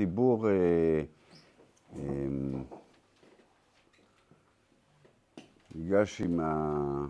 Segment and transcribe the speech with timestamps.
[0.00, 1.02] הציבור אה,
[1.96, 2.26] אה,
[5.74, 7.06] ניגש עם ה...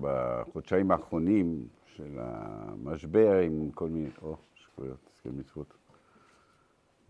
[0.00, 5.74] בחודשיים האחרונים של המשבר עם כל מיני, או, שטויות, הסכם מצוות,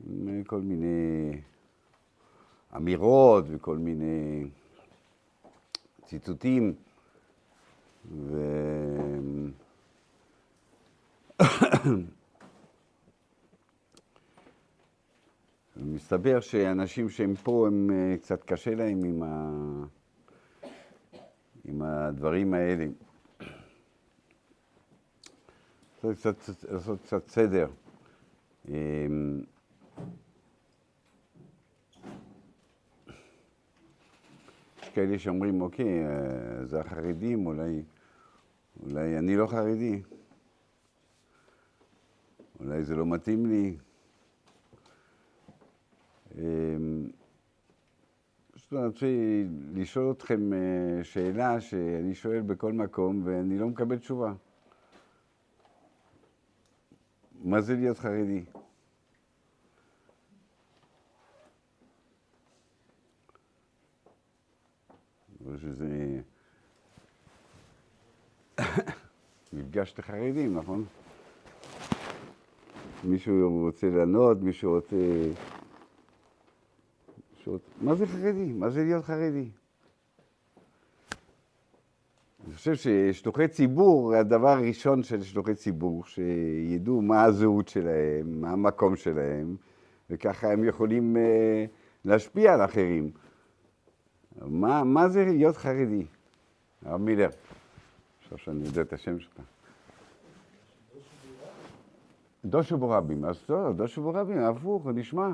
[0.07, 1.33] עם כל מיני
[2.77, 4.45] אמירות וכל מיני
[6.07, 6.75] ציטוטים,
[8.13, 8.37] ו...
[15.85, 19.51] מסתבר שאנשים שהם פה, הם אה, קצת קשה להם עם, ה...
[21.65, 22.87] עם הדברים האלה.
[26.01, 26.37] צריך קצת,
[26.71, 27.69] לעשות קצת סדר.
[28.69, 29.41] אמ,
[34.83, 37.83] יש כאלה שאומרים, אוקיי, אה, זה החרדים, אולי,
[38.83, 40.03] אולי אני לא חרדי,
[42.61, 43.77] אולי זה לא מתאים לי.
[46.37, 46.43] אמ,
[48.53, 49.07] פשוט אני רוצה
[49.75, 54.33] לשאול אתכם אה, שאלה שאני שואל בכל מקום ואני לא מקבל תשובה.
[57.45, 58.45] מה זה להיות חרדי?
[65.59, 66.21] שזה
[69.53, 70.85] מפגש את החרדים, נכון?
[73.05, 74.97] מישהו רוצה לענות, מישהו רוצה...
[77.81, 78.53] מה זה חרדי?
[78.53, 79.49] מה זה להיות חרדי?
[82.47, 88.97] אני חושב ששלוחי ציבור, הדבר הראשון של שלוחי ציבור, שידעו מה הזהות שלהם, מה המקום
[88.97, 89.57] שלהם,
[90.11, 91.65] וככה הם יכולים אה,
[92.05, 93.11] להשפיע על אחרים.
[94.43, 96.07] מה, מה זה להיות חרדי?
[96.85, 97.29] הרב מילר,
[98.23, 99.41] עכשיו שאני יודע את השם שלך.
[102.45, 105.29] דושו בורבים, אז דושו בורבים, הפוך, נשמע.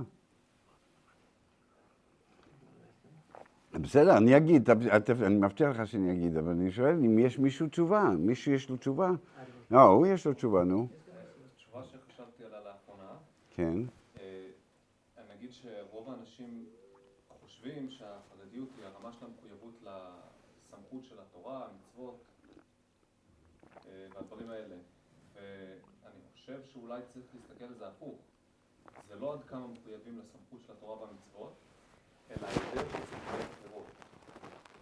[3.81, 8.11] בסדר, אני אגיד, אני מבטיח לך שאני אגיד, אבל אני שואל אם יש מישהו תשובה,
[8.19, 9.11] מישהו יש לו תשובה?
[9.71, 10.89] לא, הוא יש לו תשובה, נו.
[11.57, 13.11] תשובה שחשבתי עליה לאחרונה.
[13.51, 13.79] כן.
[14.21, 14.47] אה,
[15.19, 16.67] אני אגיד שרוב האנשים
[17.41, 22.21] חושבים שהחרדיות היא הרמה של המחויבות לסמכות של התורה, המצוות
[23.87, 24.77] אה, והדברים האלה.
[25.35, 28.19] ואני חושב שאולי צריך להסתכל על זה הפוך.
[29.09, 31.53] זה לא עד כמה מחויבים לסמכות של התורה והמצוות,
[32.33, 33.87] אלא ההיעדר של סמכויות אחרות.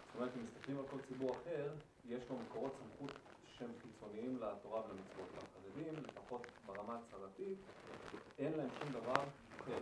[0.05, 1.69] זאת אומרת, אם מסתכלים על כל ציבור אחר,
[2.09, 3.11] יש לו מקורות סמכות
[3.45, 5.29] שהם חיצוניים לתורה ולמצוות.
[5.35, 7.57] והחרדים, לפחות ברמה הצהרתית,
[8.39, 9.23] אין להם שום דבר
[9.61, 9.79] אחר.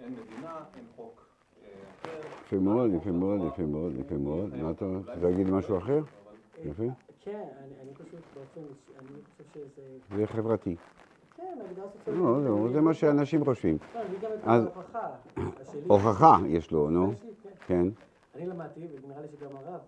[0.00, 1.26] אין מדינה, אין חוק
[1.62, 1.68] אה,
[2.00, 2.20] אחר.
[2.46, 4.56] יפה מאוד, יפה מאוד, יפה מאוד, יפה מאוד.
[4.56, 6.00] מה אתה רוצה להגיד משהו אחר?
[6.64, 6.84] יפה.
[7.20, 7.48] כן,
[7.82, 8.60] אני פשוט באופן,
[8.98, 10.16] אני חושב שזה...
[10.16, 10.76] זה חברתי.
[11.42, 11.58] כן,
[11.98, 12.22] סוציאלית.
[12.44, 13.78] לא, זה מה שאנשים חושבים.
[13.94, 14.00] לא,
[14.44, 14.64] אז-.
[15.86, 17.12] הוכחה יש לו, נו.
[17.42, 17.48] כן.
[17.66, 17.86] כן.
[18.34, 19.80] אני למדתי, ונראה לי שגם הרב,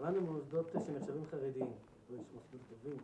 [0.00, 1.66] למדנו במוסדות שנחשבים חרדיים.
[2.10, 2.98] מוסדות טובים,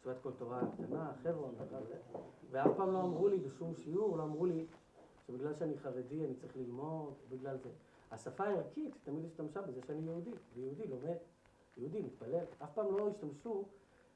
[0.00, 1.54] ישיבת כל תורה קטנה, חברון,
[1.88, 1.96] זה.
[2.50, 4.66] ואף פעם לא אמרו לי בשום שיעור, לא אמרו לי
[5.26, 7.68] שבגלל שאני חרדי אני צריך ללמוד, בגלל זה.
[8.10, 11.16] השפה הערכית תמיד השתמשה בזה שאני יהודי, ויהודי לומד,
[11.76, 12.44] יהודי מתפלל.
[12.62, 13.64] אף פעם לא השתמשו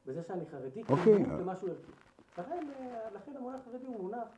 [0.07, 1.05] בזה שאני חרדי אוקיי.
[1.05, 1.93] כנימוק למשהו ערכי.
[2.39, 2.45] אה,
[3.15, 4.29] לכן המונח חרדי הוא מונח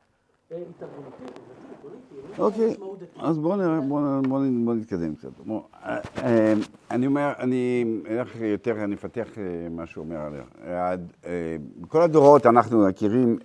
[0.50, 2.76] התארגנותי, חברתי, פוליטי, אין לו אוקיי.
[3.18, 5.28] אז בואו נראה, בואו בוא, בוא נתקדם קצת.
[5.48, 6.54] אה, אה,
[6.90, 9.28] אני אומר, אני אלך יותר, אני אפתח
[9.70, 10.42] מה שהוא אומר עליה.
[10.64, 13.38] אה, בכל הדורות אנחנו מכירים,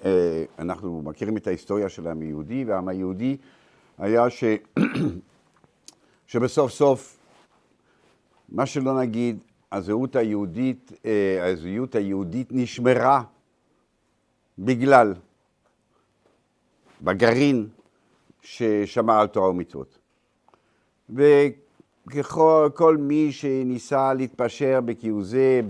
[0.59, 3.37] אנחנו מכירים את ההיסטוריה של העם היהודי, והעם היהודי
[3.97, 4.43] היה ש...
[6.27, 7.17] שבסוף סוף,
[8.49, 9.37] מה שלא נגיד,
[9.71, 10.91] הזהות היהודית,
[11.41, 13.23] הזהות היהודית נשמרה
[14.59, 15.13] בגלל,
[17.01, 17.67] בגרעין
[18.41, 19.97] ששמר על תורה ומצוות.
[21.09, 25.61] וככל כל מי שניסה להתפשר בכהוא זה,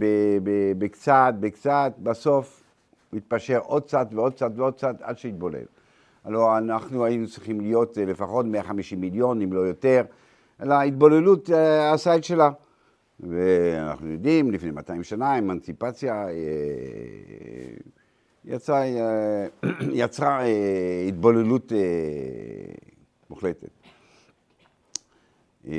[0.78, 2.64] בקצת, בקצת, בסוף
[3.10, 5.66] הוא התפשר עוד קצת ועוד קצת ועוד קצת עד שהתבולל.
[6.24, 10.04] הלוא אנחנו היינו צריכים להיות אה, לפחות 150 מיליון, אם לא יותר,
[10.62, 12.52] אלא ההתבוללות אה, עשה את שלה.
[13.20, 16.34] ואנחנו יודעים, לפני 200 שנה, אמנציפציה אה,
[18.46, 19.46] יצאה, אה,
[20.02, 21.78] יצרה אה, התבוללות אה,
[23.30, 23.70] מוחלטת.
[25.68, 25.74] אה,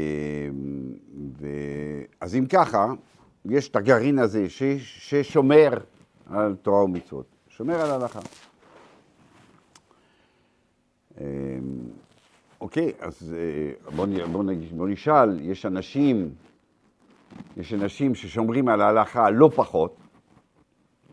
[1.38, 1.46] ו...
[2.20, 2.86] אז אם ככה,
[3.44, 4.62] יש את הגרעין הזה ש...
[4.78, 5.70] ששומר
[6.26, 8.20] על תורה ומצוות, שומר על ההלכה.
[11.20, 11.24] אה,
[12.60, 14.06] אוקיי, אז אה, בוא.
[14.76, 16.30] בוא נשאל, יש אנשים,
[17.56, 19.96] יש אנשים ששומרים על ההלכה לא פחות,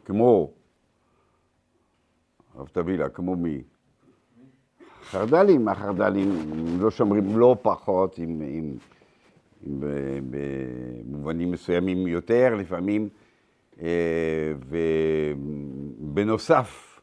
[0.05, 0.51] כמו
[2.55, 3.61] הרב טבילה, כמו מי?
[5.03, 6.29] חרד"לים, החרד"לים
[6.79, 8.77] לא שומרים לא פחות, עם, עם,
[9.67, 9.83] עם,
[10.29, 13.09] במובנים מסוימים יותר, לפעמים,
[13.81, 14.53] אה,
[15.99, 16.99] ובנוסף,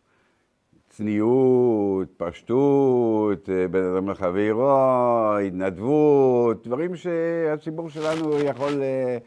[0.89, 9.19] צניעות, פשטות, אה, בין אדם לחברו, התנדבות, דברים שהציבור שלנו יכול אה,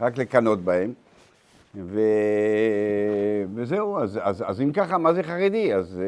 [0.00, 0.92] רק לקנות בהם.
[1.84, 2.00] ו...
[3.54, 5.74] וזהו, אז, אז, אז אם ככה, מה זה חרדי?
[5.74, 6.00] אז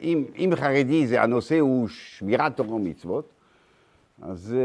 [0.00, 3.32] אם, אם חרדי זה הנושא הוא שמירת תורה ומצוות,
[4.22, 4.56] אז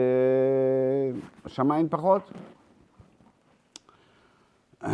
[1.46, 2.32] השמיים פחות.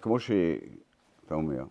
[0.00, 1.64] כמו שאתה אומר,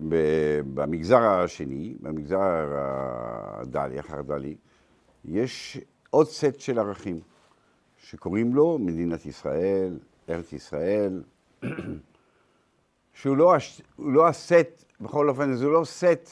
[0.00, 4.56] שבמגזר השני, במגזר הדלי, החרד"לי,
[5.24, 5.78] יש
[6.10, 7.20] עוד סט של ערכים
[8.02, 11.22] שקוראים לו מדינת ישראל, ארץ ישראל,
[13.12, 13.54] שהוא לא,
[13.98, 16.30] לא הסט, בכל אופן זה לא סט,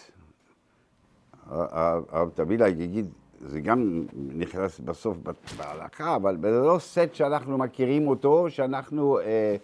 [1.46, 3.06] הרב טבילה יגיד,
[3.40, 5.16] זה גם נכנס בסוף
[5.56, 9.56] בהלכה, אבל זה לא סט שאנחנו מכירים אותו, שאנחנו אה,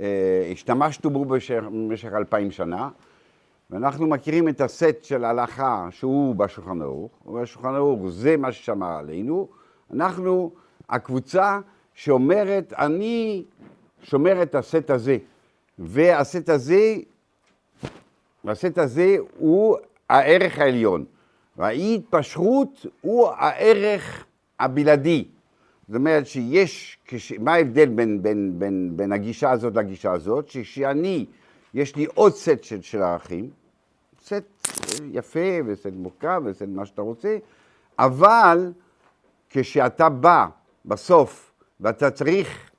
[0.00, 2.88] אה, השתמשנו בו במשך אלפיים שנה,
[3.70, 9.48] ואנחנו מכירים את הסט של ההלכה שהוא בשולחן ערוך, ובשולחן ערוך זה מה ששמר עלינו,
[9.92, 10.50] אנחנו
[10.88, 11.60] הקבוצה
[11.94, 13.44] שאומרת, אני
[14.02, 15.18] שומר את הסט הזה,
[15.78, 16.96] והסט הזה,
[18.44, 19.76] הסט הזה הוא
[20.08, 21.04] הערך העליון.
[21.56, 24.24] והאי התפשרות הוא הערך
[24.60, 25.24] הבלעדי.
[25.88, 30.48] זאת אומרת שיש, כש, מה ההבדל בין, בין, בין, בין הגישה הזאת לגישה הזאת?
[30.48, 31.26] שכשאני,
[31.74, 33.50] יש לי עוד סט של, של ערכים,
[34.24, 34.44] סט
[35.12, 37.36] יפה וסט מורכב וסט מה שאתה רוצה,
[37.98, 38.72] אבל
[39.50, 40.46] כשאתה בא
[40.84, 42.70] בסוף ואתה צריך,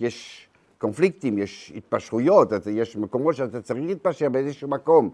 [0.00, 0.48] יש
[0.78, 5.10] קונפליקטים, יש התפשרויות, יש מקומות שאתה צריך להתפשר באיזשהו מקום.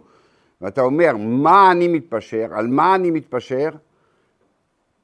[0.60, 3.68] ואתה אומר, מה אני מתפשר, על מה אני מתפשר,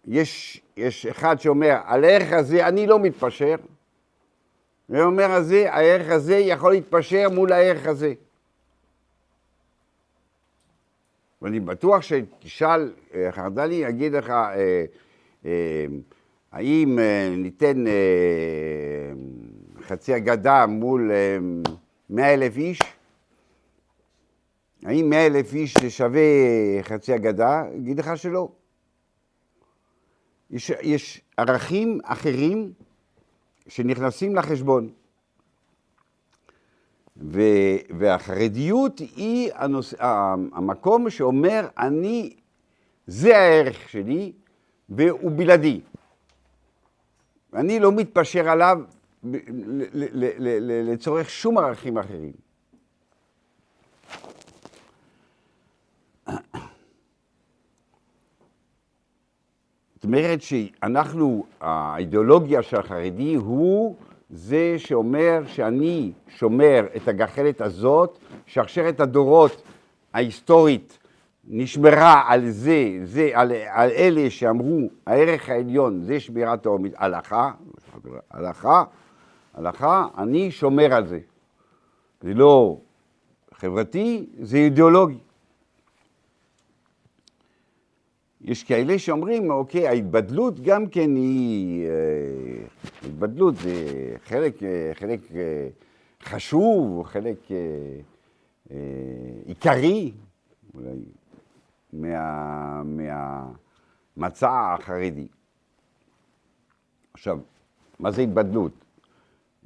[0.07, 3.55] יש, יש אחד שאומר, על הערך הזה אני לא מתפשר,
[4.89, 8.15] ואומר הזה, הערך הזה יכול להתפשר מול הערך הזה.
[11.43, 14.85] ואני בטוח שתשאל, אה, חרד"לי יגיד לך, אה,
[15.45, 15.87] אה,
[16.53, 17.93] האם אה, ניתן אה,
[19.83, 21.39] חצי אגדה מול אה,
[22.11, 22.79] מאה אלף איש?
[24.83, 26.21] האם מאה אלף איש שווה
[26.83, 27.63] חצי אגדה?
[27.77, 28.49] אגיד לך שלא.
[30.51, 32.73] יש, יש ערכים אחרים
[33.69, 34.91] שנכנסים לחשבון.
[37.17, 37.41] ו,
[37.99, 39.95] והחרדיות היא הנוס,
[40.53, 42.37] המקום שאומר, אני,
[43.07, 44.33] זה הערך שלי
[44.89, 45.81] והוא בלעדי.
[47.53, 48.79] ואני לא מתפשר עליו
[50.63, 52.33] לצורך שום ערכים אחרים.
[59.95, 63.97] זאת אומרת שאנחנו, האידיאולוגיה של החרדי הוא
[64.31, 69.63] זה שאומר שאני שומר את הגחלת הזאת, שרשרת הדורות
[70.13, 70.99] ההיסטורית
[71.45, 77.51] נשמרה על זה, זה על, על אלה שאמרו הערך העליון זה שמירת העומד, הלכה,
[78.31, 78.85] הלכה,
[79.55, 81.19] הלכה, אני שומר על זה.
[82.21, 82.81] זה לא
[83.55, 85.19] חברתי, זה אידיאולוגי.
[88.41, 91.93] יש כאלה שאומרים, אוקיי, ההתבדלות גם כן היא, אה,
[93.05, 93.75] התבדלות זה
[94.25, 95.69] חלק, אה, חלק אה,
[96.23, 97.39] חשוב, חלק
[99.47, 100.13] עיקרי,
[100.75, 101.05] אולי,
[101.93, 102.83] מה,
[104.17, 105.27] מהמצע החרדי.
[107.15, 107.39] עכשיו,
[107.99, 108.73] מה זה התבדלות?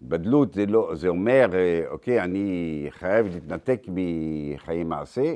[0.03, 1.51] התבדלות זה, לא, זה אומר,
[1.91, 5.35] אוקיי, אני חייב להתנתק מחיי מעשה,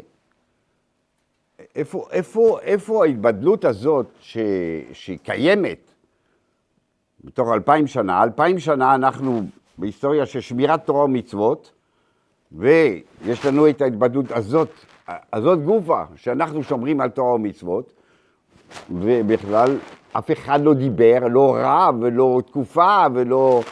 [1.75, 4.39] איפה, איפה, איפה ההתבדלות הזאת ש,
[4.93, 5.91] שקיימת
[7.25, 8.23] בתוך אלפיים שנה?
[8.23, 9.43] אלפיים שנה אנחנו
[9.79, 11.73] בהיסטוריה של שמירת תורה ומצוות,
[12.53, 14.71] ויש לנו את ההתבדלות הזאת,
[15.33, 17.93] הזאת גופה, שאנחנו שומרים על תורה ומצוות,
[18.91, 19.77] ובכלל
[20.13, 23.63] אף אחד לא דיבר, לא רב ולא תקופה ולא...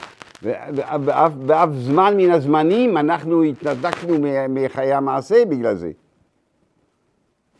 [0.42, 4.14] באף, באף זמן מן הזמנים אנחנו התנתקנו
[4.48, 5.90] מחיי המעשה בגלל זה.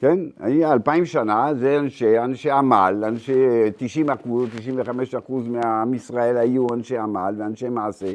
[0.00, 0.18] כן?
[0.42, 3.44] אלפיים שנה זה אנשי, אנשי עמל, אנשי
[3.76, 8.12] 90 אחוז, 95 אחוז מעם ישראל היו אנשי עמל ואנשי מעשה.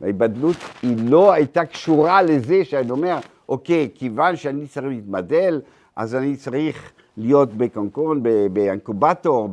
[0.00, 3.18] וההיבדלות היא לא הייתה קשורה לזה שאני אומר,
[3.48, 5.60] אוקיי, כיוון שאני צריך להתבדל,
[5.96, 8.22] אז אני צריך להיות בקונקון,
[8.52, 9.48] באנקובטור,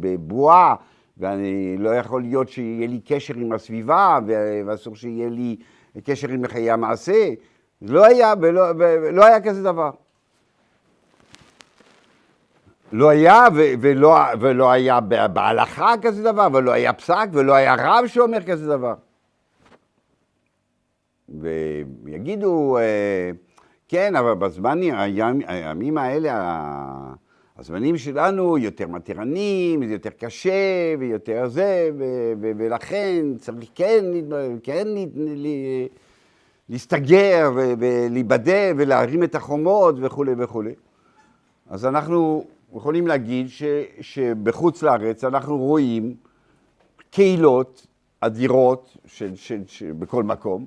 [0.00, 0.74] בבועה,
[1.18, 4.18] ואני לא יכול להיות שיהיה לי קשר עם הסביבה,
[4.66, 5.56] ואסור שיהיה לי
[5.96, 7.30] בקשר עם חיי המעשה.
[7.82, 9.90] לא היה, ולא, ולא היה כזה דבר.
[12.92, 15.00] לא היה ולא, ולא היה
[15.32, 18.94] בהלכה כזה דבר, ולא היה פסק, ולא היה רב שאומר כזה דבר.
[22.04, 23.30] ויגידו, אה,
[23.88, 24.94] כן, אבל בזמנים,
[25.46, 26.34] הימים האלה,
[27.58, 34.04] הזמנים שלנו יותר מתירנים, זה יותר קשה ויותר זה, ו- ו- ולכן צריך כן,
[34.62, 34.88] כן
[36.68, 40.74] להסתגר ולהיבדל ולהרים את החומות וכולי וכולי.
[41.68, 42.44] אז אנחנו
[42.76, 43.62] יכולים להגיד ש,
[44.00, 46.14] שבחוץ לארץ אנחנו רואים
[47.10, 47.86] קהילות
[48.20, 50.66] אדירות של, של, של, בכל מקום,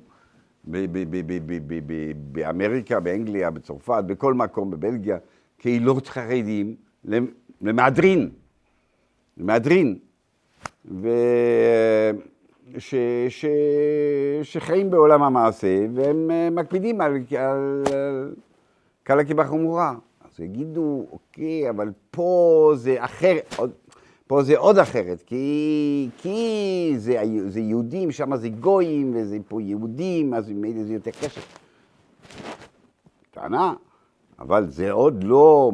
[2.32, 5.18] באמריקה, באנגליה, בצרפת, בכל מקום, בבלגיה,
[5.58, 6.76] קהילות חרדים
[7.62, 8.30] למהדרין,
[9.38, 9.98] למהדרין,
[12.78, 12.96] ש,
[13.30, 13.46] ש,
[14.44, 18.34] שחיים בעולם המעשה והם מקפידים על, על, על
[19.04, 19.94] קלה.
[20.34, 23.38] אז יגידו, אוקיי, אבל פה זה אחר,
[24.32, 30.34] פה זה עוד אחרת, כי, כי זה, זה יהודים, שם זה גויים, וזה פה יהודים,
[30.34, 31.42] אז ממילא זה יותר קשה.
[33.32, 33.74] טענה,
[34.40, 35.72] אבל זה עוד לא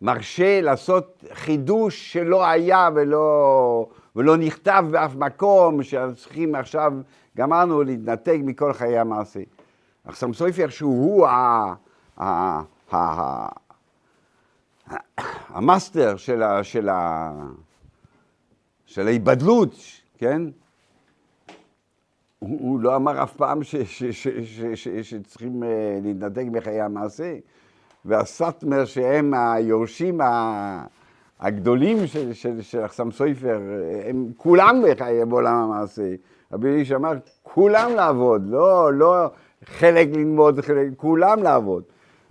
[0.00, 6.92] מרשה לעשות חידוש שלא היה ולא, ולא נכתב באף מקום, שצריכים עכשיו,
[7.36, 9.40] גמרנו להתנתק מכל חיי המעשה.
[10.04, 12.62] עכשיו סופר שהוא ה...
[14.90, 14.96] ה
[15.48, 17.30] המאסטר של, ה, של, ה,
[18.86, 19.74] של ההיבדלות,
[20.18, 20.42] כן?
[22.38, 26.80] הוא, הוא לא אמר אף פעם ש, ש, ש, ש, ש, שצריכים אה, להתנתק מחיי
[26.80, 27.36] המעשה.
[28.04, 30.20] והסאטמר שהם היורשים
[31.40, 33.60] הגדולים של, של, של אחסם סויפר,
[34.08, 36.14] הם כולם בחיי בעולם המעשה.
[36.52, 39.26] רבי איש אמר, כולם לעבוד, לא, לא
[39.64, 41.82] חלק ללמוד, חלק, כולם לעבוד.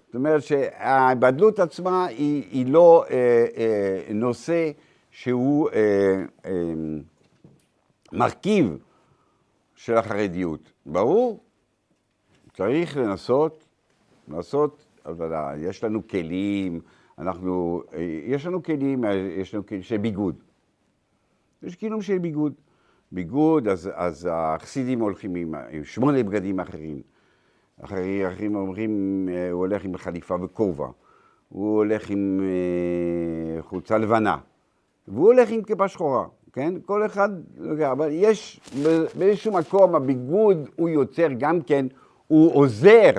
[0.10, 4.72] זאת אומרת שההיבדלות עצמה היא, היא לא אה, אה, נושא
[5.12, 6.74] שהוא אה, אה,
[8.13, 8.78] מרכיב
[9.75, 10.72] של החרדיות.
[10.86, 11.44] ברור,
[12.54, 13.63] צריך לנסות,
[14.28, 14.86] לנסות,
[15.58, 16.82] יש לנו כלים,
[17.18, 19.04] אנחנו, אה, יש לנו כלים,
[19.38, 20.36] יש לנו כלים של ביגוד.
[21.63, 22.54] יש כלים של ביגוד.
[23.12, 27.01] ביגוד, אז, אז החסידים הולכים עם, עם שמונה בגדים אחרים.
[27.84, 30.88] אחרים אומרים, אה, הוא הולך עם חליפה וכובע,
[31.50, 34.38] הוא הולך עם אה, חולצה לבנה,
[35.08, 36.74] והוא הולך עם כיפה שחורה, כן?
[36.86, 37.30] כל אחד,
[37.92, 38.60] אבל יש
[39.18, 41.86] באיזשהו מקום, הביגוד הוא יוצר גם כן,
[42.28, 43.12] הוא עוזר,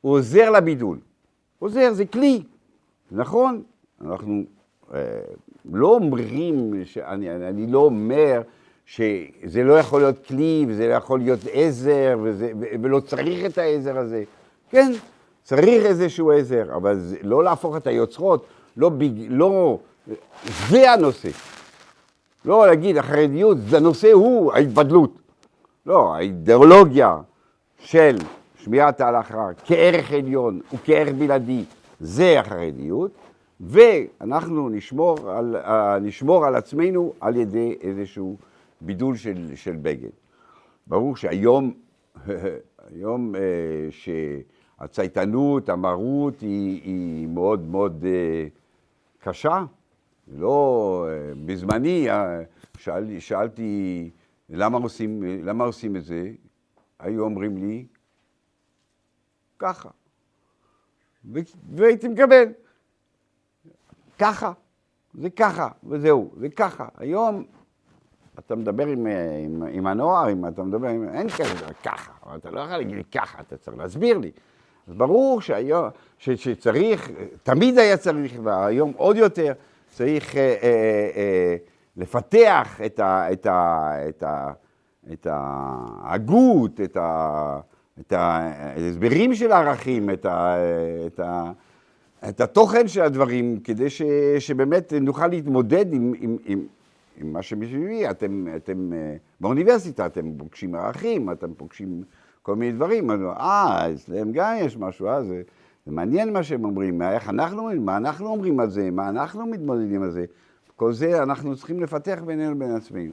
[0.00, 0.98] הוא עוזר לבידול.
[1.58, 2.42] עוזר, זה כלי,
[3.10, 3.62] נכון?
[4.00, 4.42] אנחנו
[4.94, 5.20] אה,
[5.72, 8.42] לא אומרים, שאני, אני לא אומר
[8.86, 13.98] שזה לא יכול להיות כלי, וזה לא יכול להיות עזר, וזה, ולא צריך את העזר
[13.98, 14.24] הזה.
[14.70, 14.92] כן,
[15.42, 18.46] צריך איזשהו עזר, אבל זה, לא להפוך את היוצרות,
[18.76, 19.78] לא, בג, לא,
[20.68, 21.28] זה הנושא.
[22.44, 25.12] לא להגיד, החרדיות, זה הנושא הוא ההתבדלות.
[25.86, 27.16] לא, האידיאולוגיה
[27.78, 28.16] של
[28.64, 31.64] שמיעת ההלכה כערך עליון וכערך בלעדי,
[32.00, 33.10] זה החרדיות,
[33.60, 35.56] ואנחנו נשמור על,
[36.00, 38.36] נשמור על עצמנו על ידי איזשהו...
[38.84, 40.10] בידול של, של בגד.
[40.86, 41.74] ברור שהיום,
[42.88, 48.46] היום אה, שהצייתנות, המרות היא, היא מאוד מאוד אה,
[49.18, 49.64] קשה.
[50.28, 52.08] לא, אה, בזמני
[52.78, 54.10] שאל, שאלתי
[54.48, 56.32] למה עושים, למה עושים את זה,
[56.98, 57.86] היו אומרים לי,
[59.58, 59.88] ככה.
[61.70, 62.44] והייתי מקבל.
[64.18, 64.52] ככה,
[65.14, 66.88] זה ככה, וזהו, זה ככה.
[66.96, 67.44] היום
[68.38, 69.06] אתה מדבר עם,
[69.44, 71.08] עם, עם הנוער, אם אתה מדבר עם...
[71.08, 74.30] אין כזה, ככה, אבל אתה לא יכול להגיד ככה, אתה צריך להסביר לי.
[74.88, 77.10] אז ברור שהיום, ש, שצריך,
[77.42, 79.52] תמיד היה צריך, והיום עוד יותר,
[79.88, 81.56] צריך אה, אה, אה,
[81.96, 84.52] לפתח את, ה, את, ה, את, ה,
[85.12, 87.60] את ההגות, את, ה,
[88.00, 90.56] את ההסברים של הערכים, את, ה,
[91.06, 91.52] את, ה,
[92.28, 94.02] את התוכן של הדברים, כדי ש,
[94.38, 96.60] שבאמת נוכל להתמודד עם, עם, עם,
[97.16, 102.02] עם מה שמסביבי, אתם, אתם אה, באוניברסיטה, אתם פוגשים ערכים, אתם פוגשים
[102.42, 105.42] כל מיני דברים, אה, אצלם גם יש משהו, אה, זה,
[105.86, 110.02] זה מעניין מה שהם אומרים, איך אנחנו מה אנחנו אומרים על זה, מה אנחנו מתמודדים
[110.02, 110.24] על זה,
[110.76, 113.12] כל זה אנחנו צריכים לפתח בינינו לבין עצמנו.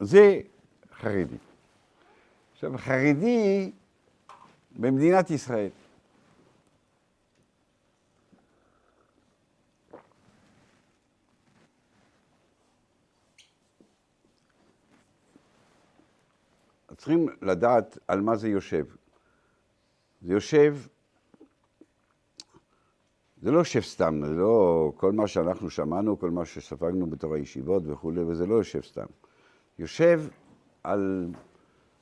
[0.00, 0.40] זה
[1.00, 1.36] חרדי.
[2.52, 3.70] עכשיו, חרדי
[4.76, 5.68] במדינת ישראל.
[17.04, 18.84] צריכים לדעת על מה זה יושב.
[20.22, 20.76] זה יושב,
[23.42, 27.82] זה לא יושב סתם, זה לא כל מה שאנחנו שמענו, כל מה שספגנו בתור הישיבות
[27.86, 29.06] וכולי, וזה לא יושב סתם.
[29.78, 30.22] יושב
[30.82, 31.32] על,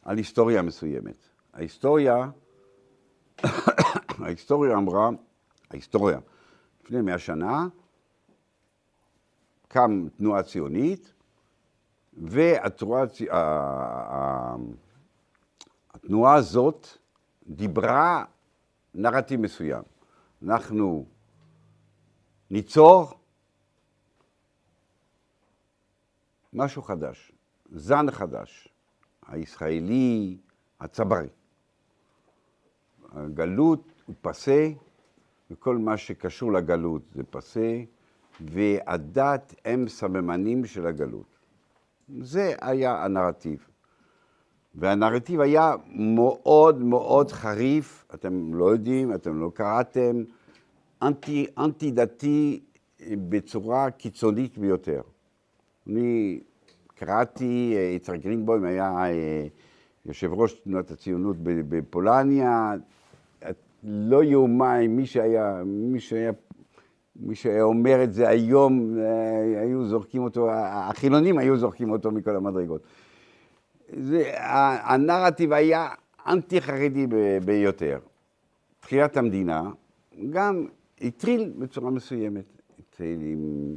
[0.03, 1.17] על היסטוריה מסוימת.
[1.53, 2.31] ההיסטוריה,
[4.25, 5.11] ההיסטוריה אמרה,
[5.71, 6.19] ההיסטוריה,
[6.85, 7.67] לפני מאה שנה,
[9.69, 11.13] קם תנועה ציונית,
[12.13, 13.07] והתנועה
[16.05, 16.87] התנועה הזאת
[17.47, 18.25] דיברה
[18.95, 19.83] נרטיב מסוים.
[20.43, 21.05] אנחנו
[22.51, 23.13] ניצור
[26.53, 27.33] משהו חדש,
[27.73, 28.69] זן חדש,
[29.27, 30.37] הישראלי
[30.81, 31.29] הצברי.
[33.13, 34.69] הגלות הוא פסה,
[35.51, 37.83] וכל מה שקשור לגלות זה פסה,
[38.41, 41.39] והדת הם סממנים של הגלות.
[42.21, 43.72] זה היה הנרטיב.
[44.75, 50.23] והנרטיב היה מאוד מאוד חריף, אתם לא יודעים, אתם לא קראתם,
[51.03, 52.61] אנטי, אנטי דתי
[53.11, 55.01] בצורה קיצונית ביותר.
[55.87, 56.41] אני
[56.95, 59.47] קראתי, אה, יצחק גרינבוים היה אה,
[60.07, 62.75] יושב ראש תנועת הציונות בפולניה,
[63.85, 66.33] לא יאומן, מי שהיה, מי שהיה,
[67.17, 72.37] מי שהיה אומר את זה היום, אה, היו זורקים אותו, החילונים היו זורקים אותו מכל
[72.37, 72.83] המדרגות.
[74.01, 74.33] זה,
[74.83, 75.89] הנרטיב היה
[76.27, 77.07] אנטי חרדי
[77.45, 77.99] ביותר.
[78.81, 79.71] תחילת המדינה
[80.31, 80.67] גם
[81.01, 82.45] הטריל בצורה מסוימת.
[82.93, 83.77] התחיל עם,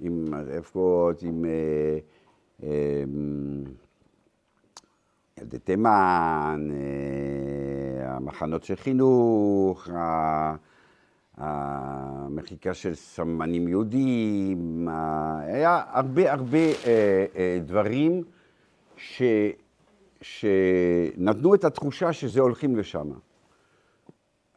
[0.00, 1.98] עם ההפקות, עם אה,
[2.62, 3.02] אה,
[5.38, 9.88] ילדי תימן, אה, המחנות של חינוך,
[11.36, 14.88] המחיקה של סממנים יהודים,
[15.42, 16.58] היה הרבה הרבה
[17.64, 18.22] דברים
[19.00, 19.22] ש,
[20.22, 23.10] שנתנו את התחושה שזה הולכים לשם.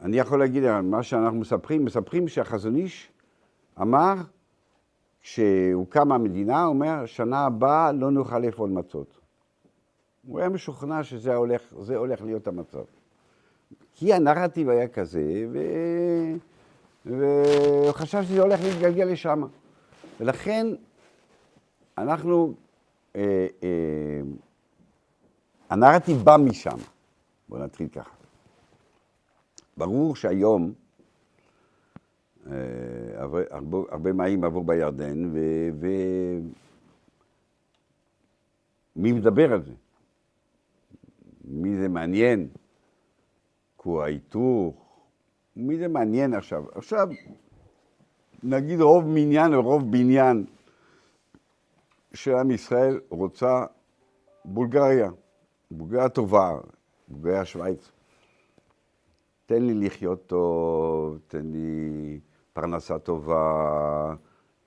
[0.01, 3.12] אני יכול להגיד, מה שאנחנו מספרים, מספרים שהחזון איש
[3.82, 4.13] אמר,
[5.21, 9.19] כשהוקמה המדינה, הוא אומר, שנה הבאה לא נוכל לאכול מצות.
[10.27, 11.62] הוא היה משוכנע שזה הולך,
[11.95, 12.84] הולך להיות המצב.
[13.93, 15.60] כי הנרטיב היה כזה, ו...
[17.06, 19.43] והוא חשב שזה הולך להתגלגל לשם.
[20.19, 20.67] ולכן
[21.97, 22.53] אנחנו
[23.15, 24.21] אה, אה,
[25.69, 26.78] הנרטיב בא משם.
[27.49, 28.15] בואו נתחיל ככה.
[29.78, 30.73] ברור שהיום
[32.47, 32.54] אה,
[33.89, 35.32] הרבה, מים עברו בירדן,
[38.95, 39.73] ומי מדבר על זה?
[41.45, 42.47] מי זה מעניין?
[43.78, 44.76] כור ההיתוך?
[45.56, 46.63] מי זה מעניין עכשיו?
[46.76, 47.08] עכשיו,
[48.43, 50.45] נגיד רוב מניין או רוב בניין
[52.13, 53.65] של עם ישראל רוצה
[54.45, 55.12] בולגריה,
[55.71, 56.58] בולגריה טובה,
[57.08, 57.91] בולגריה שווייץ.
[59.45, 62.19] תן לי לחיות טוב, תן לי
[62.54, 64.15] פרנסה טובה,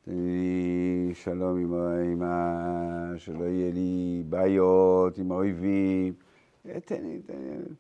[0.05, 1.75] תן לי שלום עם,
[2.13, 3.13] עם ה...
[3.17, 6.15] שלא יהיה לי בעיות עם האויבים,
[6.69, 7.75] אה, תן לי, תן לי,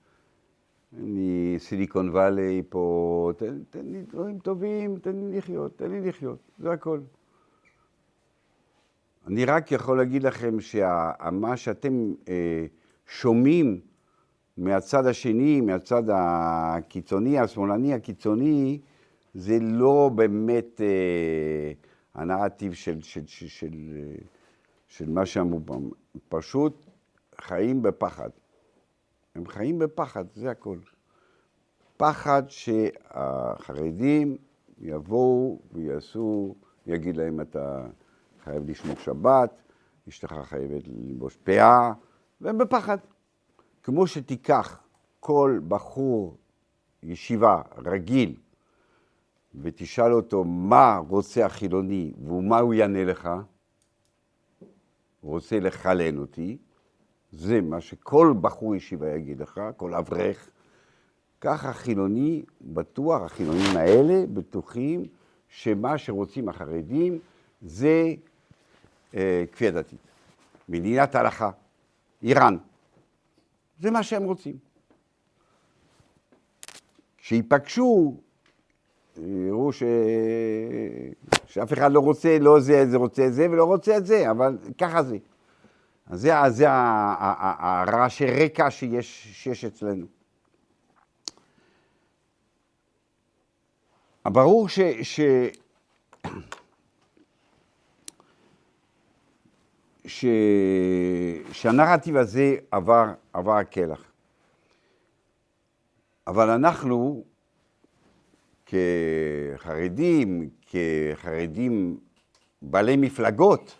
[0.90, 6.08] תן לי סיליקון וואלי פה, תן, תן לי דברים טובים, תן לי לחיות, תן לי
[6.08, 7.00] לחיות, זה הכל.
[9.26, 12.66] אני רק יכול להגיד לכם שמה שאתם אה,
[13.06, 13.80] שומעים
[14.56, 18.80] מהצד השני, מהצד הקיצוני, השמאלני הקיצוני,
[19.34, 21.72] זה לא באמת אה,
[22.14, 23.70] הנרטיב של, של, של, של,
[24.88, 25.90] של מה שאמרו פעם.
[26.28, 26.86] פשוט
[27.40, 28.30] חיים בפחד.
[29.34, 30.78] הם חיים בפחד, זה הכל.
[31.96, 34.36] פחד שהחרדים
[34.80, 36.54] יבואו ויעשו,
[36.86, 37.86] יגיד להם אתה...
[38.46, 39.62] חייב לשמור שבת,
[40.08, 41.92] אשתך חייבת ללבוש פאה,
[42.40, 42.98] והם בפחד.
[43.82, 44.78] כמו שתיקח
[45.20, 46.36] כל בחור
[47.02, 48.36] ישיבה רגיל
[49.54, 53.28] ותשאל אותו מה רוצה החילוני ומה הוא יענה לך,
[55.20, 56.58] הוא רוצה לחלן אותי,
[57.32, 60.50] זה מה שכל בחור ישיבה יגיד לך, כל אברך.
[61.40, 65.06] ככה חילוני בטוח, החילונים האלה בטוחים
[65.48, 67.18] שמה שרוצים החרדים
[67.62, 68.14] זה
[69.52, 69.98] כפייה דתית.
[70.68, 71.50] מדינת הלכה,
[72.22, 72.56] איראן.
[73.80, 74.56] זה מה שהם רוצים.
[77.18, 78.16] כשיפגשו,
[79.16, 79.82] יראו ש...
[81.46, 84.58] שאף אחד לא רוצה, לא זה, זה רוצה את זה ולא רוצה את זה, אבל
[84.78, 85.18] ככה זה.
[86.06, 90.06] אז זה, זה הרעשי רקע שיש, שיש אצלנו.
[94.24, 94.80] ברור ש...
[95.02, 95.20] ש...
[100.06, 100.24] ש...
[101.52, 104.04] שהנרטיב הזה עבר, עבר הקלח.
[106.26, 107.24] אבל אנחנו,
[108.66, 111.98] כחרדים, כחרדים
[112.62, 113.74] בעלי מפלגות,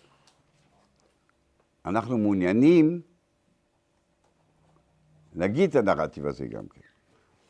[1.84, 3.00] אנחנו מעוניינים
[5.34, 6.80] להגיד את הנרטיב הזה גם כן.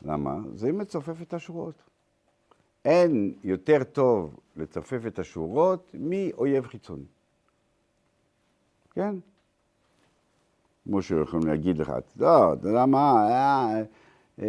[0.01, 0.35] למה?
[0.53, 1.83] זה מצופף את השורות.
[2.85, 7.05] אין יותר טוב לצופף את השורות מאויב חיצוני.
[8.97, 9.15] כן?
[10.83, 13.83] כמו שיכולים להגיד לך, לא, אתה יודע מה, היה,
[14.41, 14.47] אה,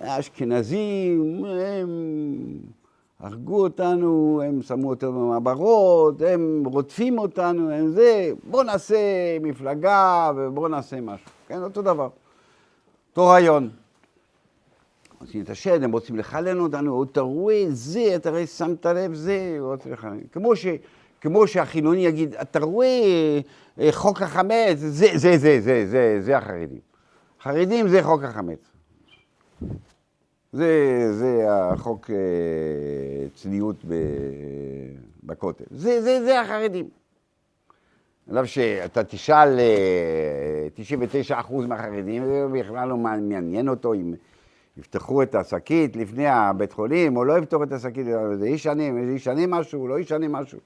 [0.00, 1.88] האשכנזים, הם
[3.20, 8.98] הרגו אותנו, הם שמו אותנו במעברות, הם רודפים אותנו, הם זה, בואו נעשה
[9.40, 11.26] מפלגה ובואו נעשה משהו.
[11.48, 12.08] כן, אותו דבר.
[13.10, 13.70] אותו רעיון.
[15.20, 19.56] רוצים את השד, הם רוצים לחלן אותנו, אתה רואה זה, אתה רואה, שמת לב זה,
[19.60, 20.20] רוצים לחלן.
[20.32, 20.52] כמו,
[21.20, 23.40] כמו שהחילוני יגיד, אתה רואה
[23.80, 26.80] אה, חוק החמץ, זה, זה, זה, זה, זה, זה, החרדים.
[27.42, 28.70] חרדים זה חוק החמץ.
[30.52, 32.16] זה, זה החוק אה,
[33.34, 33.76] צניעות
[35.24, 35.64] בכותל.
[35.70, 36.88] זה, זה, זה החרדים.
[38.30, 39.58] אגב שאתה תשאל
[40.76, 44.14] 99% אה, מהחרדים, זה בכלל לא מעניין אותו אם
[44.76, 48.06] יפתחו את השקית לפני הבית חולים, או לא יפתחו את השקית,
[48.38, 50.58] זה ישנה, זה ישנה משהו, לא ישנה משהו.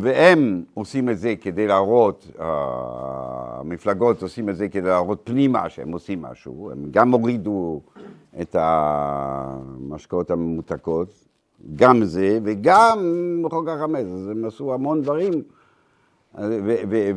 [0.00, 6.22] והם עושים את זה כדי להראות, המפלגות עושים את זה כדי להראות פנימה שהם עושים
[6.22, 7.80] משהו, הם גם הורידו
[8.40, 11.26] את המשקאות הממותקות,
[11.76, 12.98] גם זה וגם
[13.50, 15.32] חוק החמץ, אז הם עשו המון דברים,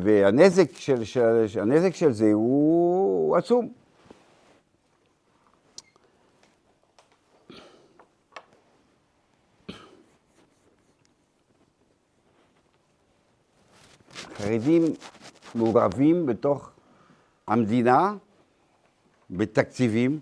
[0.02, 1.46] והנזק של, של,
[1.92, 3.79] של זה הוא עצום.
[14.50, 14.82] חרדים
[15.54, 16.70] מעורבים בתוך
[17.46, 18.14] המדינה
[19.30, 20.20] בתקציבים,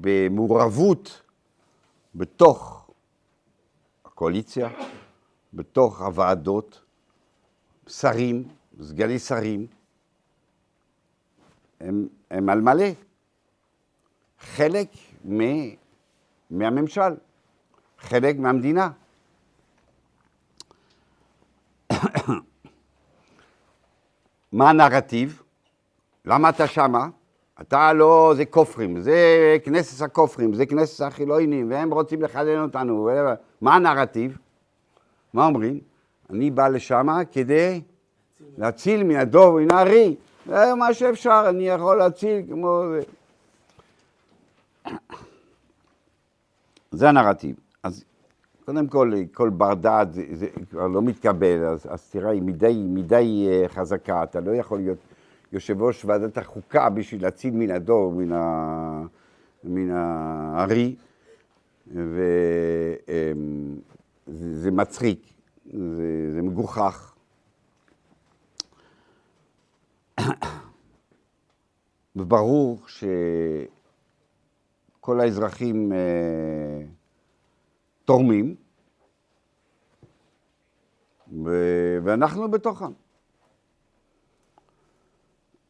[0.00, 1.22] במעורבות
[2.14, 2.90] בתוך
[4.04, 4.68] הקואליציה,
[5.54, 6.82] בתוך הוועדות,
[7.86, 8.48] שרים,
[8.82, 9.66] סגני שרים,
[11.80, 12.86] הם, הם על מלא.
[14.38, 14.88] חלק
[15.28, 15.40] מ,
[16.50, 17.14] מהממשל,
[17.98, 18.90] חלק מהמדינה.
[24.52, 25.42] מה הנרטיב?
[26.24, 27.08] למה אתה שמה?
[27.60, 29.16] אתה לא, זה כופרים, זה
[29.64, 33.10] כנסת הכופרים, זה כנסת החילונים, והם רוצים לחלן אותנו.
[33.60, 34.38] מה הנרטיב?
[35.32, 35.80] מה אומרים?
[36.30, 37.80] אני בא לשם כדי
[38.58, 40.16] להציל מן הדוב ומן הארי.
[40.46, 43.00] זה מה שאפשר, אני יכול להציל כמו זה.
[46.98, 47.56] זה הנרטיב.
[47.82, 48.04] אז
[48.66, 53.68] קודם כל, כל בר דעת זה, כבר לא מתקבל, אז, תראה, היא מדי, מדי אה,
[53.68, 54.98] חזקה, אתה לא יכול להיות
[55.52, 59.02] יושב ראש ועדת החוקה בשביל להציל מן הדור, מן, ה,
[59.64, 60.96] מן הארי,
[61.86, 63.32] וזה
[64.26, 65.32] זה מצחיק,
[65.72, 67.14] זה, זה מגוחך.
[72.16, 73.70] וברור שכל
[75.20, 75.92] האזרחים
[78.06, 78.54] תורמים,
[82.04, 82.92] ואנחנו בתוכם.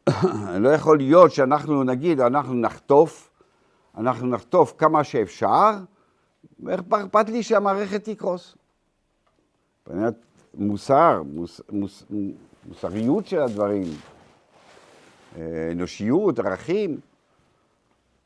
[0.60, 3.30] לא יכול להיות שאנחנו נגיד, אנחנו נחטוף,
[3.96, 5.70] אנחנו נחטוף כמה שאפשר,
[6.60, 8.56] ואיך אכפת לי שהמערכת תקרוס?
[9.86, 10.14] מבחינת
[10.54, 12.04] מוסר, מוס, מוס,
[12.68, 13.84] מוסריות של הדברים,
[15.36, 17.00] אה, אנושיות, ערכים.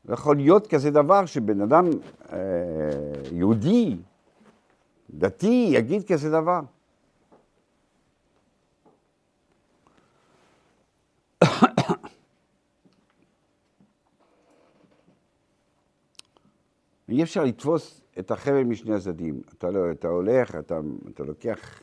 [0.05, 1.89] לא יכול להיות כזה דבר שבן אדם
[2.31, 2.39] אה,
[3.31, 3.97] יהודי,
[5.09, 6.61] דתי, יגיד כזה דבר.
[17.09, 19.41] אי אפשר לתפוס את החבל משני הצדדים.
[19.57, 20.79] אתה, לא, אתה הולך, אתה,
[21.13, 21.81] אתה, לוקח,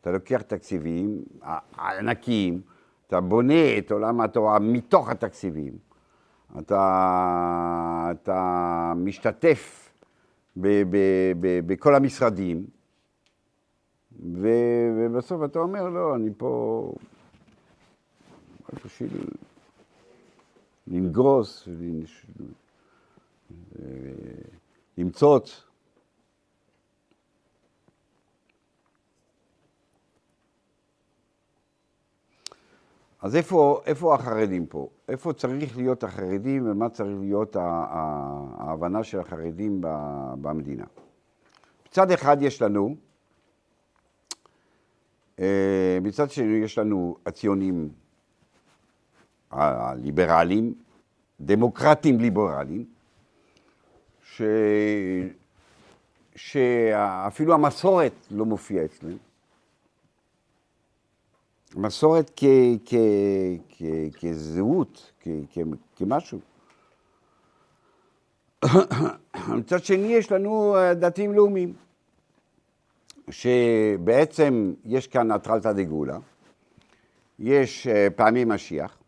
[0.00, 1.24] אתה לוקח תקציבים
[1.78, 2.60] ענקיים,
[3.06, 5.85] אתה בונה את עולם התורה מתוך התקציבים.
[6.58, 9.92] אתה, אתה משתתף
[10.56, 10.96] ב, ב,
[11.40, 12.66] ב, בכל המשרדים,
[14.34, 14.48] ו,
[14.96, 16.92] ובסוף אתה אומר, לא, אני פה
[18.84, 19.10] בשביל
[20.86, 21.68] לנגוס,
[24.98, 25.62] למצוץ.
[33.22, 34.88] אז איפה, איפה החרדים פה?
[35.08, 39.80] איפה צריך להיות החרדים ומה צריך להיות ההבנה של החרדים
[40.40, 40.84] במדינה?
[41.88, 42.96] מצד אחד יש לנו,
[45.40, 47.88] אה, מצד שני יש לנו הציונים
[49.50, 50.74] הליברליים,
[51.40, 52.84] דמוקרטים ליברליים,
[54.24, 54.42] ש...
[56.36, 59.16] שאפילו המסורת לא מופיעה אצלם.
[61.76, 62.44] מסורת כ...
[62.84, 62.94] כ...
[63.68, 63.82] כ...
[64.20, 65.28] כזהות, כ...
[65.52, 65.58] כ...
[65.96, 66.38] כמשהו.
[69.48, 71.74] מצד שני יש לנו אה, דתיים לאומיים,
[73.30, 76.18] שבעצם יש כאן אטרלתא דגאולה,
[77.38, 78.98] יש אה, פעמי משיח,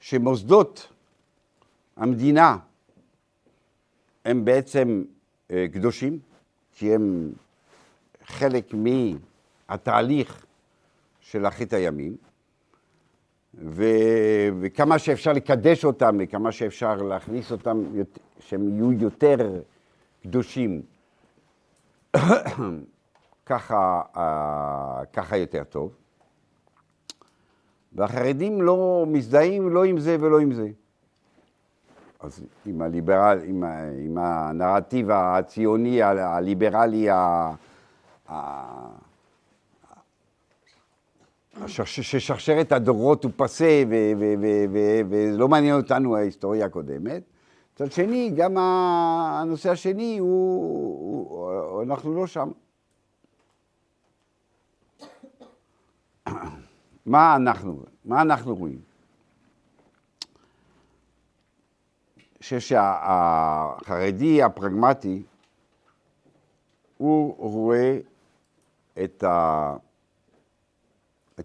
[0.00, 0.92] שמוסדות
[1.96, 2.56] המדינה
[4.24, 5.04] הם בעצם
[5.50, 6.18] אה, קדושים,
[6.72, 7.32] כי הם
[8.24, 8.74] חלק
[9.68, 10.46] מהתהליך
[11.22, 12.16] של אחרית הימים,
[13.54, 13.84] ו...
[14.60, 17.84] וכמה שאפשר לקדש אותם וכמה שאפשר להכניס אותם,
[18.40, 19.60] שהם יהיו יותר
[20.22, 20.82] קדושים,
[23.46, 25.94] ככה, אה, ככה יותר טוב.
[27.92, 30.68] והחרדים לא מזדהים לא עם זה ולא עם זה.
[32.20, 33.64] אז עם הליברל, עם,
[34.04, 37.50] עם הנרטיב הציוני, הליברלי, ה,
[38.28, 38.91] ה,
[41.66, 43.82] ששרשרת הדורות הוא פסה
[45.10, 47.22] ולא מעניין אותנו ההיסטוריה הקודמת.
[47.74, 52.50] מצד שני, גם הנושא השני הוא, הוא אנחנו לא שם.
[57.06, 58.80] מה אנחנו, מה אנחנו רואים?
[62.40, 65.22] שהחרדי הפרגמטי,
[66.96, 67.98] הוא רואה
[69.04, 69.76] את, ה,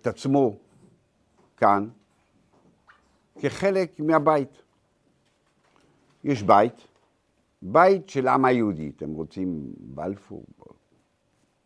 [0.02, 0.56] את עצמו
[1.58, 1.88] כאן
[3.40, 4.62] כחלק מהבית.
[6.24, 6.88] יש בית,
[7.62, 10.44] בית של העם היהודי, אתם רוצים בלפור,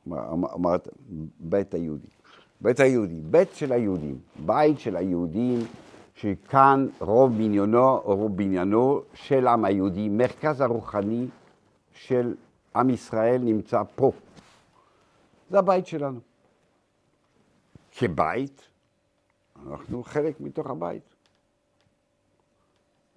[0.08, 0.88] אמרת,
[1.40, 2.08] בית היהודי.
[2.62, 5.60] בית היהודי, בית של היהודים, בית של היהודים,
[6.16, 11.28] שכאן רוב בניינו רוב בניינו של העם היהודי, מרכז הרוחני
[11.92, 12.36] של
[12.76, 14.12] עם ישראל נמצא פה.
[15.50, 16.20] זה הבית שלנו.
[17.92, 18.62] כבית,
[19.66, 21.16] אנחנו חלק מתוך הבית.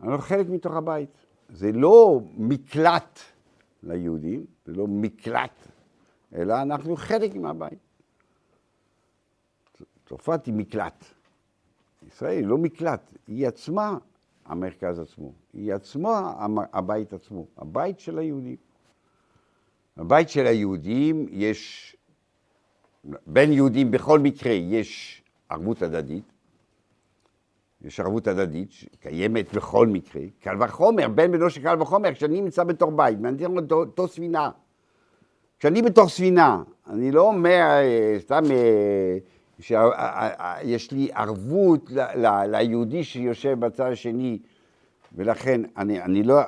[0.00, 1.10] אנחנו חלק מתוך הבית.
[1.48, 3.18] זה לא מקלט
[3.82, 5.68] ליהודים, זה לא מקלט,
[6.34, 7.78] אלא אנחנו חלק מהבית.
[10.06, 11.04] צרפת היא מקלט.
[12.06, 13.98] ישראל היא לא מקלט, היא עצמה
[14.44, 18.56] המרכז עצמו, היא עצמה הבית עצמו, הבית של היהודים.
[19.96, 21.96] הבית של היהודים יש,
[23.26, 26.24] בין יהודים בכל מקרה יש ערבות הדדית,
[27.84, 32.64] יש ערבות הדדית שקיימת בכל מקרה, קל וחומר, בן בנו של קל וחומר, כשאני נמצא
[32.64, 34.50] בתוך בית, ואני אותו, אותו ספינה,
[35.58, 39.18] כשאני בתוך ספינה, אני לא אומר אה, סתם אה,
[39.60, 44.38] שיש לי ערבות ל, ל, ליהודי שיושב בצד השני,
[45.12, 46.40] ולכן אני, אני, לא,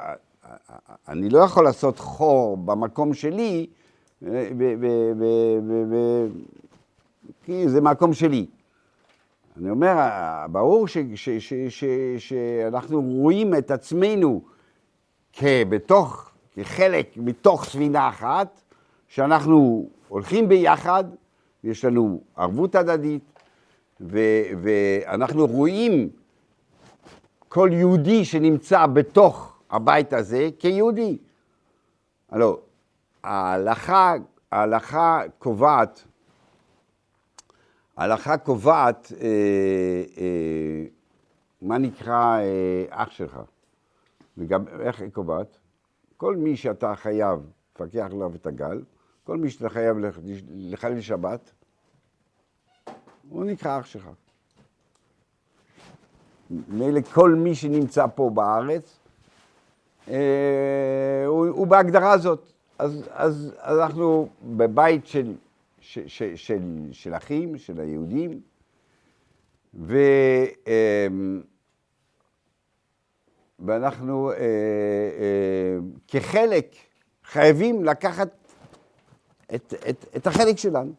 [1.09, 3.67] אני לא יכול לעשות חור במקום שלי,
[7.45, 8.47] כי זה מקום שלי.
[9.57, 9.95] אני אומר,
[10.51, 10.99] ברור ש,
[12.19, 14.43] שאנחנו רואים את עצמנו
[15.33, 18.61] כבתוך, כחלק מתוך ספינה אחת,
[19.09, 21.05] שאנחנו הולכים ביחד,
[21.65, 23.23] יש לנו ערבות הדדית,
[24.01, 26.09] ו- ואנחנו רואים
[27.49, 31.19] כל יהודי שנמצא בתוך הבית הזה כיהודי.
[32.31, 32.57] הלוא
[33.25, 34.15] ההלכה,
[34.53, 36.05] ההלכה קובעת,
[37.97, 39.27] ההלכה קובעת אה,
[40.19, 40.85] אה,
[41.63, 43.41] מה נקרא אה, אח שלך.
[44.39, 45.59] וגם איך היא קובעת?
[46.17, 47.41] כל מי שאתה חייב
[47.75, 48.83] לפקח עליו את הגל,
[49.25, 49.97] כל מי שאתה חייב
[50.49, 51.53] לחלל שבת,
[53.29, 54.09] הוא נקרא אח שלך.
[56.51, 58.99] מילא כל מי שנמצא פה בארץ,
[60.09, 62.53] אה, הוא, הוא בהגדרה הזאת.
[62.79, 65.35] אז, אז, אז אנחנו בבית של,
[65.81, 68.41] ש, ש, של, של אחים, של היהודים,
[69.75, 69.99] ו,
[70.67, 71.07] אה,
[73.59, 76.75] ואנחנו אה, אה, כחלק
[77.25, 78.29] חייבים לקחת
[79.55, 80.93] את, את, את החלק שלנו.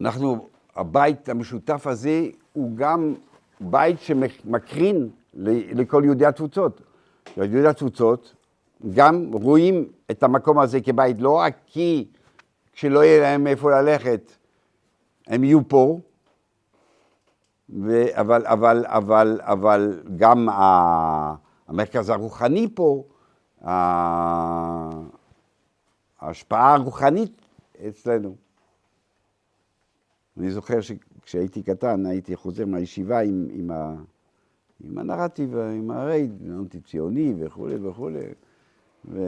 [0.00, 3.14] אנחנו, הבית המשותף הזה הוא גם
[3.60, 6.80] בית שמקרין לכל יהודי התפוצות.
[7.36, 8.34] יהודי התפוצות
[8.94, 12.08] גם רואים את המקום הזה כבית, לא רק כי
[12.72, 14.32] כשלא יהיה להם איפה ללכת,
[15.26, 16.00] הם יהיו פה,
[17.70, 21.34] ו- אבל, אבל, אבל, אבל גם ה-
[21.68, 23.04] המרכז הרוחני פה,
[23.64, 24.90] ה-
[26.20, 27.46] ההשפעה הרוחנית
[27.88, 28.36] אצלנו.
[30.38, 30.80] אני זוכר
[31.20, 33.94] שכשהייתי קטן הייתי חוזר מהישיבה עם, עם, ה,
[34.84, 38.26] עם הנרטיב, עם הרייד, אנטי ציוני וכולי וכולי.
[39.04, 39.20] ו...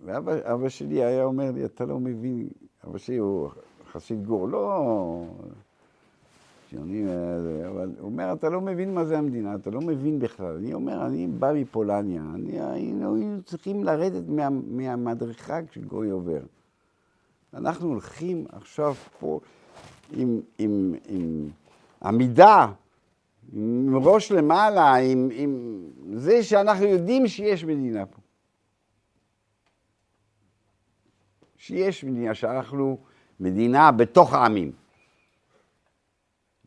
[0.00, 2.48] ואבא אבא שלי היה אומר לי, אתה לא מבין,
[2.86, 3.48] אבא שלי הוא
[3.92, 5.24] חסיד גור, לא
[6.70, 10.56] ציוני, אה, אבל הוא אומר, אתה לא מבין מה זה המדינה, אתה לא מבין בכלל.
[10.56, 16.40] אני אומר, אני בא מפולניה, אני, היינו, היינו צריכים לרדת מה, מהמדרכה כשגוי עובר.
[17.54, 19.40] אנחנו הולכים עכשיו פה
[20.12, 21.48] עם, עם, עם
[22.02, 22.66] עמידה,
[23.52, 28.18] עם ראש למעלה, עם, עם זה שאנחנו יודעים שיש מדינה פה.
[31.56, 32.98] שיש מדינה, שאנחנו
[33.40, 34.72] מדינה בתוך העמים.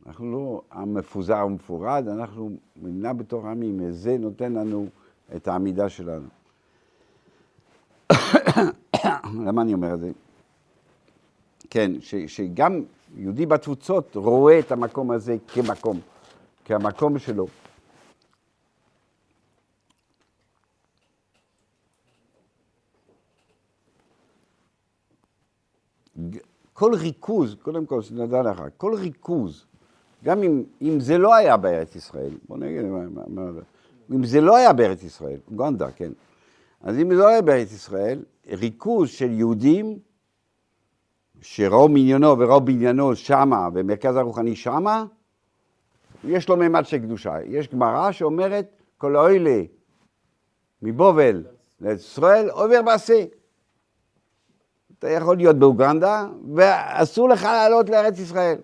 [0.07, 4.87] אנחנו לא עם מפוזר ומפורד, אנחנו מדינה בתוך העמים, וזה נותן לנו
[5.35, 6.27] את העמידה שלנו.
[9.45, 10.11] למה אני אומר את זה?
[11.69, 12.83] כן, ש, שגם
[13.17, 15.99] יהודי בתפוצות רואה את המקום הזה כמקום,
[16.65, 17.47] כמקום שלו.
[26.73, 29.65] כל ריכוז, קודם כל, שנדע לך, כל ריכוז,
[30.23, 32.81] גם אם, אם זה לא היה בארץ ישראל, בוא נגיד,
[34.11, 36.11] אם זה לא היה בארץ ישראל, גונדה, כן,
[36.81, 39.99] אז אם זה לא היה בארץ ישראל, ריכוז של יהודים,
[41.43, 45.05] שרוב מניינו ורוב בניינו שמה, ומרכז הרוחני שמה,
[46.23, 47.35] יש לו מימד של קדושה.
[47.45, 49.61] יש גמרא שאומרת, כל אוילה
[50.81, 51.43] מבובל
[51.81, 53.23] לישראל עובר בעשה.
[54.99, 58.57] אתה יכול להיות באוגנדה, ואסור לך לעלות לארץ ישראל.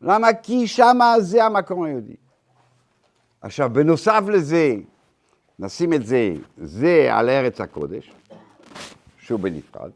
[0.00, 0.28] למה?
[0.42, 2.16] כי שמה זה המקום היהודי.
[3.40, 4.74] עכשיו, בנוסף לזה,
[5.58, 8.12] נשים את זה, זה על ארץ הקודש,
[9.18, 9.90] שהוא בנפרד.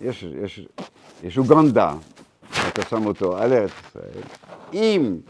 [0.00, 0.68] יש, יש,
[1.22, 1.94] יש אוגנדה,
[2.68, 4.22] אתה שם אותו על ארץ ישראל,
[4.72, 5.20] עם,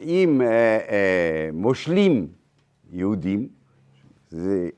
[0.00, 0.46] עם אה,
[0.88, 2.28] אה, מושלים
[2.90, 3.48] יהודים,
[4.30, 4.68] זה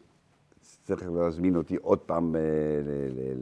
[0.85, 2.41] צריך להזמין אותי עוד פעם אה,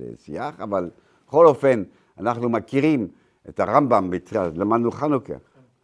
[0.00, 0.90] לשיח, אבל
[1.26, 1.82] בכל אופן,
[2.18, 3.08] אנחנו מכירים
[3.48, 5.34] את הרמב"ם בתחילת, למדנו חנוכה.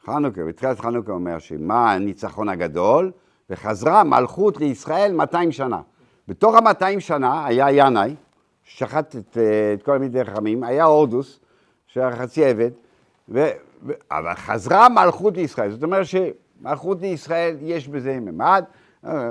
[0.05, 3.11] חנוכה, בתחילת חנוכה אומר שמה הניצחון הגדול,
[3.51, 5.81] וחזרה מלכות לישראל 200 שנה.
[6.29, 8.15] בתוך ה-200 שנה היה ינאי,
[8.64, 11.40] שחט את, אה, את כל המידי חכמים, היה הורדוס,
[11.87, 12.70] שהיה חצי עבד,
[13.29, 13.48] ו,
[13.87, 15.70] ו, אבל חזרה מלכות לישראל.
[15.70, 18.64] זאת אומרת שמלכות לישראל יש בזה ממד,
[19.07, 19.31] אה,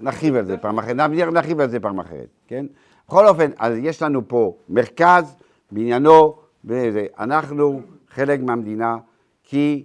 [0.00, 2.66] נרחיב על זה פעם אחרת, נרחיב על זה פעם אחרת, כן?
[3.06, 5.36] בכל אופן, אז יש לנו פה מרכז,
[5.72, 7.06] בניינו, וזה.
[7.18, 8.96] אנחנו חלק מהמדינה,
[9.42, 9.84] כי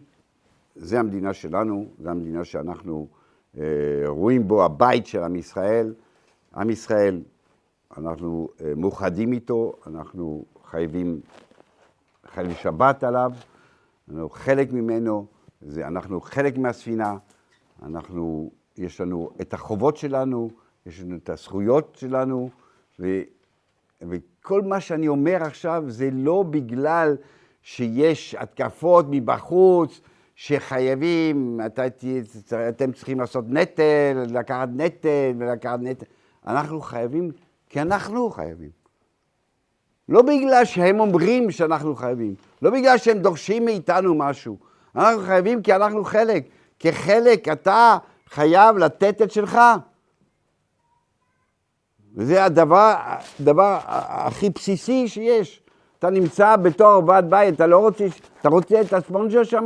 [0.76, 3.08] זה המדינה שלנו, זה המדינה שאנחנו
[3.58, 3.64] אה,
[4.08, 5.94] רואים בו הבית של עם ישראל.
[6.56, 7.22] עם ישראל,
[7.98, 11.22] אנחנו אה, מאוחדים איתו, אנחנו חייבים
[12.34, 13.32] חייב שבת עליו,
[14.10, 15.26] אנחנו חלק ממנו,
[15.62, 17.18] זה, אנחנו חלק מהספינה,
[17.84, 20.50] אנחנו יש לנו את החובות שלנו,
[20.86, 22.50] יש לנו את הזכויות שלנו,
[23.00, 23.22] ו,
[24.02, 27.18] וכל מה שאני אומר עכשיו זה לא בגלל
[27.62, 30.02] שיש התקפות מבחוץ,
[30.36, 31.84] שחייבים, אתה,
[32.70, 36.06] אתם צריכים לעשות נטל, לקחת נטל ולקחת נטל.
[36.48, 37.32] אנחנו חייבים,
[37.72, 38.70] כי אנחנו חייבים.
[40.10, 44.58] לא בגלל שהם אומרים שאנחנו חייבים, לא בגלל שהם דורשים מאיתנו משהו.
[44.96, 46.44] אנחנו חייבים כי אנחנו חלק.
[46.80, 47.98] כחלק אתה
[48.30, 49.58] חייב לתת את שלך.
[52.16, 52.96] וזה הדבר,
[53.40, 55.62] הדבר הכי בסיסי שיש.
[56.00, 58.06] אתה נמצא בתור ועד בית, אתה לא רוצה,
[58.42, 59.66] אתה רוצה את הספונג'ר שם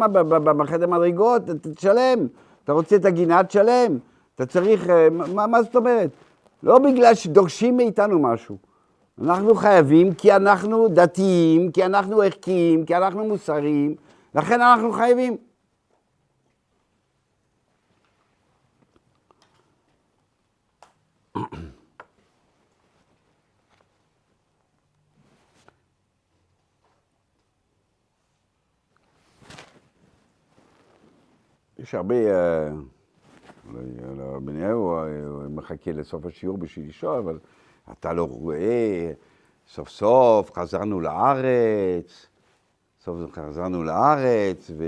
[0.57, 1.41] בחדר מדרגות,
[1.75, 2.27] תשלם.
[2.63, 3.97] אתה רוצה את הגינה, תשלם.
[4.35, 6.09] אתה צריך, אה, מה, מה זאת אומרת?
[6.63, 8.57] לא בגלל שדורשים מאיתנו משהו.
[9.21, 13.95] אנחנו חייבים כי אנחנו דתיים, כי אנחנו ערכיים, כי אנחנו מוסריים,
[14.35, 15.37] לכן אנחנו חייבים.
[31.79, 32.94] יש הרבה, אולי
[34.43, 34.99] בניהו
[35.49, 37.39] מחכה לסוף השיעור בשביל לשאול, אבל
[37.91, 39.11] אתה לא רואה,
[39.67, 42.27] סוף סוף חזרנו לארץ,
[43.03, 44.85] סוף סוף חזרנו לארץ, ו...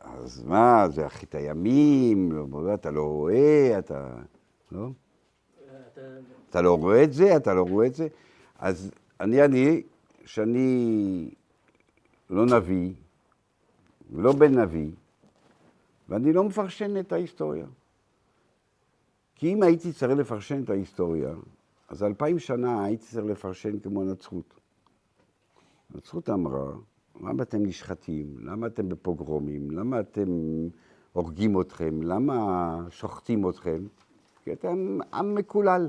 [0.00, 4.14] אז מה, זה אחית הימים, לא, אתה לא רואה, אתה...
[4.72, 4.88] לא?
[6.50, 6.62] אתה...
[6.62, 8.08] לא רואה את זה, אתה לא רואה את זה.
[8.58, 8.90] אז
[9.20, 9.82] אני, אני,
[10.24, 11.28] שאני
[12.30, 12.92] לא נביא,
[14.12, 14.90] ולא בן נביא,
[16.10, 17.66] ואני לא מפרשן את ההיסטוריה.
[19.34, 21.34] כי אם הייתי צריך לפרשן את ההיסטוריה,
[21.88, 24.60] אז אלפיים שנה הייתי צריך לפרשן כמו הנצרות.
[25.94, 26.72] הנצרות אמרה,
[27.20, 28.36] למה אתם נשחטים?
[28.40, 29.70] למה אתם בפוגרומים?
[29.70, 30.28] למה אתם
[31.12, 32.02] הורגים אתכם?
[32.02, 33.86] למה שוחטים אתכם?
[34.44, 35.88] כי אתם עם מקולל.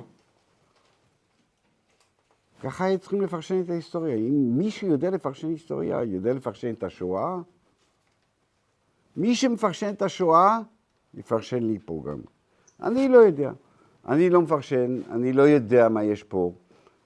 [2.63, 4.15] ככה היו צריכים לפרשן את ההיסטוריה.
[4.15, 7.37] אם מישהו יודע לפרשן היסטוריה, יודע לפרשן את השואה,
[9.15, 10.59] מי שמפרשן את השואה,
[11.13, 12.19] יפרשן לי פה גם.
[12.83, 13.51] אני לא יודע.
[14.07, 16.53] אני לא מפרשן, אני לא יודע מה יש פה.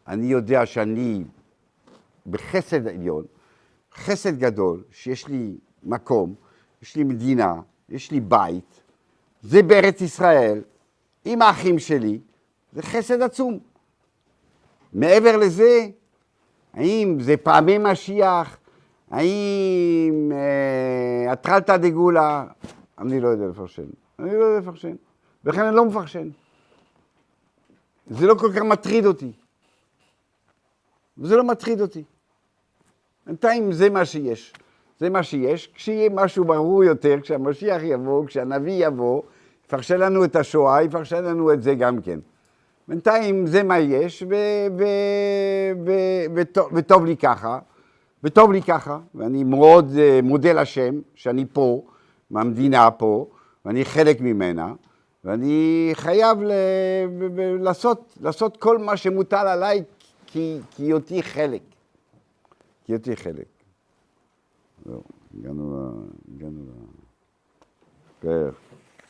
[0.08, 1.24] אני יודע שאני
[2.28, 3.26] בחסד עליון,
[3.95, 6.36] חסד גדול, שיש לי מקום,
[6.82, 7.53] יש לי מדינה,
[7.89, 8.82] יש לי בית,
[9.41, 10.62] זה בארץ ישראל,
[11.26, 12.20] עם האחים שלי,
[12.74, 13.60] זה חסד עצום.
[14.93, 15.88] מעבר לזה,
[16.74, 18.58] האם זה פעמי משיח,
[19.12, 22.45] האם אה, הטרלתא דגולה,
[22.99, 23.86] אני לא יודע לפרשן.
[24.20, 24.95] אני לא יודע לפרשן,
[25.43, 26.30] ולכן אני לא מפרשן.
[28.08, 29.32] זה לא כל כך מטריד אותי.
[31.18, 32.03] וזה לא מטריד אותי.
[33.28, 34.53] בינתיים זה מה שיש.
[34.99, 35.68] זה מה שיש.
[35.76, 39.22] כשיהיה משהו ברור יותר, כשהמשיח יבוא, כשהנביא יבוא,
[39.66, 42.20] יפרשן לנו את השואה, יפרשן לנו את זה גם כן.
[42.88, 46.43] בינתיים זה מה יש, ו- ו- ו-
[46.74, 47.60] וטוב לי ככה,
[48.26, 51.82] וטוב לי ככה, ואני מאוד אה, מודה לשם שאני פה,
[52.30, 53.28] מהמדינה פה,
[53.65, 54.73] ואני חלק ממנה,
[55.23, 56.51] ואני חייב ל-
[57.59, 59.84] לעשות, לעשות כל מה שמוטל עליי
[60.28, 61.61] כי, כי אותי חלק.
[62.84, 63.45] כי אותי חלק.
[64.86, 65.03] זהו,
[65.39, 65.91] הגענו ל...
[66.36, 66.65] הגענו
[68.23, 68.49] ל...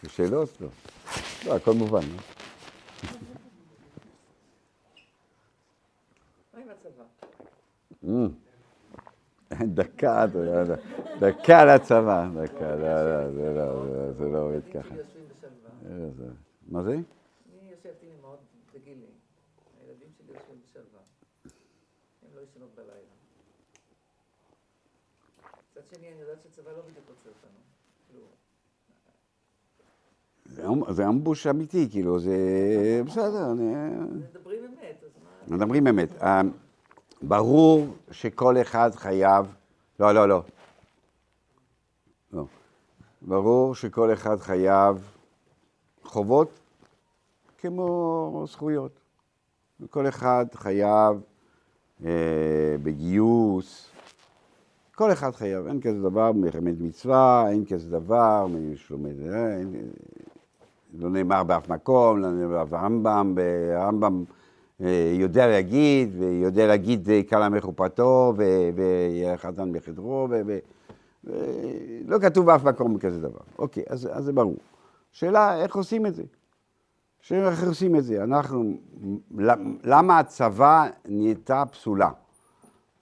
[0.08, 0.62] שאלות?
[0.62, 0.68] לא.
[1.46, 2.02] לא, הכל מובן.
[2.02, 2.22] לא?
[8.06, 8.45] Mm.
[9.80, 10.26] דקה,
[11.20, 14.96] דקה לצבא, דקה, לא, לא, זה לא, זה לא עובד ככה.
[16.68, 16.92] מה זה?
[16.92, 17.04] אני
[17.72, 18.40] יושבת עם אמהות
[18.74, 19.06] בגילי.
[19.82, 21.00] הילדים שלי יושבים בשלווה.
[21.46, 22.94] הם לא ישנות בלילה.
[25.72, 27.60] מצד שני, אני יודעת שצבא לא בדיוק רוצה אותנו.
[28.08, 28.26] כאילו,
[30.94, 32.36] זה אמבוש אמיתי, כאילו, זה
[33.06, 33.76] בסדר, אני...
[34.30, 35.10] מדברים אמת, אז
[35.50, 35.56] מה...
[35.56, 36.10] מדברים אמת.
[37.24, 39.46] אה, ברור שכל אחד חייב,
[40.00, 40.42] לא, לא, לא.
[42.34, 42.46] לא.
[43.22, 45.12] ברור שכל אחד חייב
[46.04, 46.60] חובות
[47.58, 48.92] כמו זכויות.
[49.90, 51.22] כל אחד חייב
[52.06, 53.92] אה, בגיוס,
[54.96, 59.92] כל אחד חייב, אין כזה דבר מלחמת מצווה, אין כזה דבר מי שלומד, אה, אין,
[60.94, 64.36] לא נאמר באף מקום, לא נאמר ברמב"ם, ברמב"ם אה,
[65.14, 68.34] יודע להגיד, ויודע להגיד קלה מחופתו,
[68.76, 70.28] וחתן בחדרו,
[71.24, 73.40] ולא כתוב באף מקום כזה דבר.
[73.60, 74.58] אוקיי, אז, אז זה ברור.
[75.12, 76.24] שאלה, איך עושים את זה?
[77.22, 78.24] שאלה, איך עושים את זה?
[78.24, 78.74] אנחנו,
[79.84, 82.10] למה הצבא נהייתה פסולה?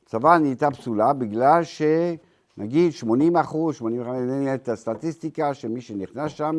[0.06, 6.58] הצבא נהייתה פסולה בגלל שנגיד 80 אחוז, 85 אחוז, את הסטטיסטיקה שמי שנכנס שם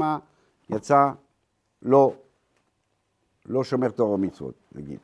[0.71, 1.11] יצא
[1.83, 2.13] לא,
[3.47, 4.99] לא שומר תורה ומצוות, נגיד.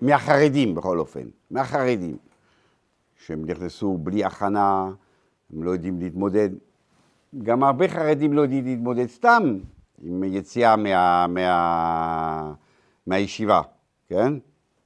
[0.00, 2.16] מהחרדים בכל אופן, מהחרדים,
[3.26, 4.90] שהם נכנסו בלי הכנה,
[5.52, 6.50] הם לא יודעים להתמודד.
[7.42, 9.58] גם הרבה חרדים לא יודעים להתמודד סתם
[10.02, 12.52] עם יציאה מה, מה,
[13.06, 13.60] מהישיבה,
[14.08, 14.32] כן?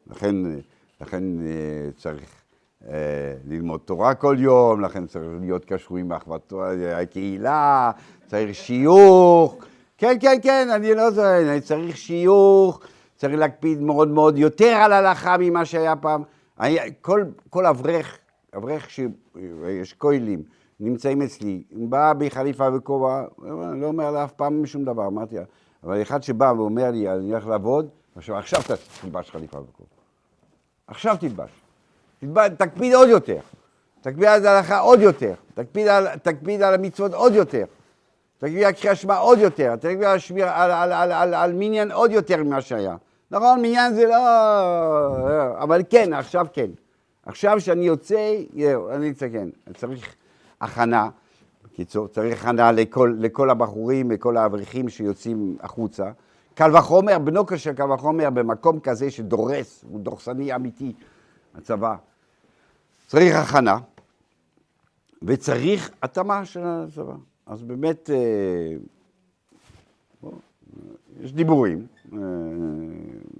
[0.06, 0.34] לכן,
[1.00, 2.42] לכן אה, צריך
[2.88, 6.52] אה, ללמוד תורה כל יום, לכן צריך להיות קשורים באחוות
[6.94, 7.90] הקהילה,
[8.26, 9.64] צריך שיוך.
[9.98, 12.80] כן, כן, כן, אני לא זוכר, אני צריך שיוך,
[13.16, 16.22] צריך להקפיד מאוד מאוד יותר על הלכה ממה שהיה פעם.
[16.60, 18.18] אני, כל, כל אברך,
[18.56, 20.42] אברך שיש כוללים,
[20.80, 23.24] נמצאים אצלי, בא בי חליפה וכובע,
[23.74, 25.36] לא אומר לה אף פעם שום דבר, אמרתי
[25.84, 28.62] אבל אחד שבא ואומר לי, אני הולך לעבוד, עכשיו, עכשיו
[29.00, 29.88] תלבש חליפה וכובע.
[30.86, 31.50] עכשיו תלבש.
[32.20, 32.50] תלבש.
[32.58, 33.38] תקפיד עוד יותר.
[34.00, 35.34] תקפיד על ההלכה עוד יותר.
[35.54, 37.64] תקפיד על, תקפיד על המצוות עוד יותר.
[38.42, 39.74] על קריאה שמע עוד יותר.
[40.06, 42.96] על, שמיר, על, על, על, על, על מניין עוד יותר ממה שהיה.
[43.30, 45.62] נכון, מניין זה לא...
[45.62, 46.70] אבל כן, עכשיו כן.
[47.26, 48.36] עכשיו שאני יוצא,
[48.94, 49.48] אני אצא כן.
[49.74, 50.14] צריך
[50.60, 51.08] הכנה.
[51.64, 56.10] בקיצור, צריך הכנה לכל, לכל הבחורים וכל האברכים שיוצאים החוצה.
[56.54, 60.92] קל וחומר, בנו של קל וחומר, במקום כזה שדורס, הוא דורסני אמיתי,
[61.54, 61.96] הצבא.
[63.06, 63.78] צריך הכנה,
[65.22, 67.14] וצריך התאמה של הצבא.
[67.46, 68.10] אז באמת,
[70.20, 70.32] בוא,
[71.20, 71.86] יש דיבורים,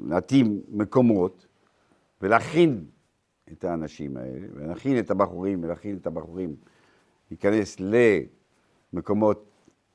[0.07, 1.47] להתאים מקומות
[2.23, 2.85] ולהכין
[3.53, 6.57] את האנשים האלה, ונכין את הבחורים, ונכין את הבחורים
[7.31, 7.77] להיכנס
[8.93, 9.51] למקומות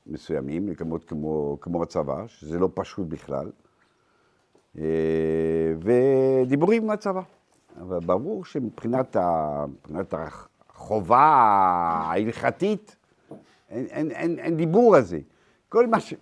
[0.06, 3.50] מסוימים, מקומות כמו, כמו הצבא, שזה לא פשוט בכלל,
[4.78, 7.22] אה, ודיבורים עם הצבא.
[7.80, 9.16] אבל ברור שמבחינת
[10.12, 12.96] החובה ההלכתית,
[13.72, 15.18] אין, אין, אין, אין דיבור על זה.
[15.68, 16.14] כל מה ש...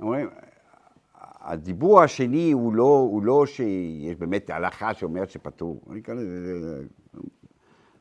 [0.00, 0.28] אומרים,
[1.40, 5.80] הדיבור השני הוא לא, הוא לא שיש באמת הלכה שאומרת שפטור.
[5.90, 6.16] אני כאן...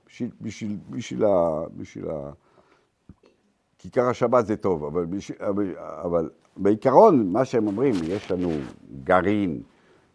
[0.07, 2.31] בשביל, בשביל, בשביל, ה, בשביל ה...
[3.77, 8.51] כיכר השבת זה טוב, אבל, בשביל, אבל, אבל בעיקרון, מה שהם אומרים, יש לנו
[9.03, 9.61] גרעין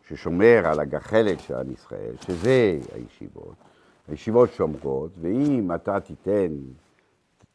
[0.09, 3.55] ששומר על הגחלת של עם ישראל, שזה הישיבות.
[4.09, 6.53] הישיבות שומרות, ואם אתה תיתן,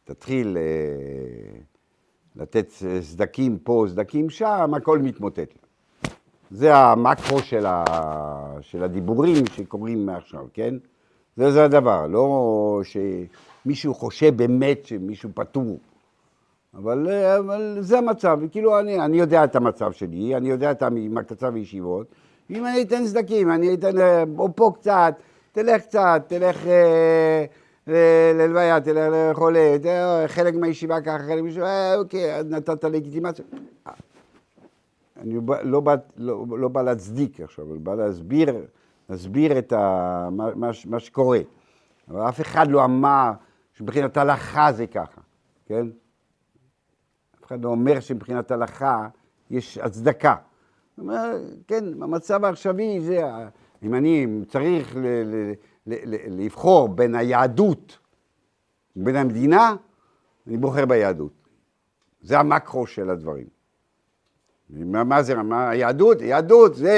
[0.05, 1.59] תתחיל אה,
[2.35, 2.69] לתת
[3.01, 5.53] סדקים פה, סדקים שם, הכל מתמוטט.
[6.51, 7.83] זה המקרו של, ה,
[8.61, 10.75] של הדיבורים שקורים מעכשיו, כן?
[11.37, 15.79] זה, זה הדבר, לא שמישהו חושב באמת שמישהו פטור.
[16.73, 20.83] אבל, אה, אבל זה המצב, כאילו אני, אני יודע את המצב שלי, אני יודע את
[20.83, 22.07] המצב בישיבות.
[22.49, 25.13] אם אני אתן סדקים, אני אתן אה, או פה קצת,
[25.51, 27.45] תלך קצת, תלך אה,
[27.87, 33.45] ללוויה, תלך לחולה, ת- חלק מהישיבה ככה, חלק מהישיבה, אה, אוקיי, נתת לגיטימציה.
[35.17, 35.33] אני
[35.63, 38.65] לא בא, לא, לא בא להצדיק עכשיו, אבל בא להסביר,
[39.09, 39.79] להסביר את ה,
[40.31, 41.39] מה, מה, מה שקורה.
[42.09, 43.31] אבל אף אחד לא אמר
[43.73, 45.21] שמבחינת הלכה זה ככה,
[45.65, 45.87] כן?
[47.39, 49.07] אף אחד לא אומר שמבחינת הלכה
[49.49, 50.35] יש הצדקה.
[50.97, 53.21] אומר, כן, המצב העכשווי זה,
[53.83, 55.53] אם אני צריך ל- ל-
[55.85, 57.97] לבחור בין היהדות
[58.95, 59.75] ובין המדינה,
[60.47, 61.31] אני בוחר ביהדות.
[62.21, 63.47] זה המקרו של הדברים.
[64.69, 66.21] מה, מה זה, מה היהדות?
[66.21, 66.97] יהדות זה,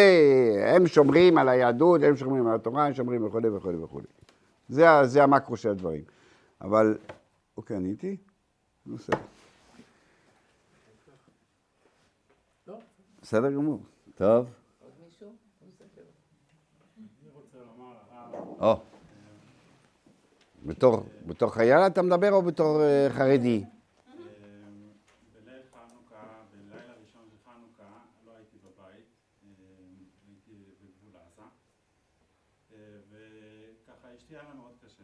[0.76, 4.00] הם שומרים על היהדות, הם שומרים על התורה, הם שומרים וכו' וכו' וכו'.
[4.70, 6.04] זה, זה המקרו של הדברים.
[6.62, 6.98] אבל,
[7.58, 8.18] אוקיי, עניתי?
[8.88, 9.18] בסדר.
[13.22, 13.80] בסדר גמור.
[14.16, 14.46] טוב.
[14.82, 15.28] עוד מישהו?
[15.68, 16.04] בסדר.
[18.60, 18.82] או.
[20.66, 23.64] בתור, בתור חייל אתה מדבר או בתור אה, חרדי?
[25.34, 29.06] בליל חנוכה, בלילה ראשון של חנוכה, לא הייתי בבית,
[29.44, 29.50] אה,
[30.28, 31.42] הייתי בגבול עזה,
[32.74, 32.78] אה,
[33.10, 35.04] וככה אשתי היה לה מאוד קשה.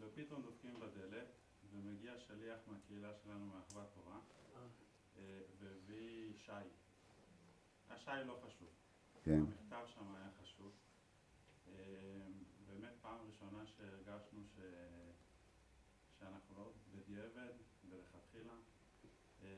[0.00, 1.26] ופתאום דופקים בדלת,
[1.72, 4.18] ומגיע שליח מהקהילה שלנו מאחוות תורה,
[5.18, 5.22] אה,
[5.60, 6.52] והביא שי.
[7.90, 8.68] השי לא חשוב.
[9.24, 9.40] כן.
[9.40, 10.72] המחקר שם היה חשוב.
[11.68, 11.72] אה,
[12.66, 14.60] באמת פעם ראשונה שהרגשנו ש...
[16.18, 17.52] שאנחנו לא בדיעבד,
[17.84, 18.52] מלכתחילה,
[19.42, 19.48] אה,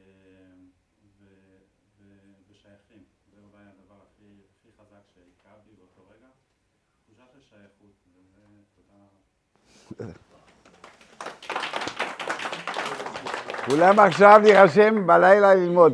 [1.19, 1.59] ו-
[1.99, 3.05] ו- ושייכים.
[3.35, 6.29] זה אולי הדבר הכי, הכי חזק שהכה בי באותו רגע.
[7.05, 8.41] תחושה של שייכות, וזה
[9.97, 10.13] תודה.
[13.67, 15.93] כולם עכשיו להירשם בלילה ללמוד.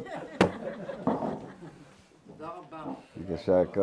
[2.26, 2.84] תודה רבה.
[3.16, 3.80] בבקשה, הכל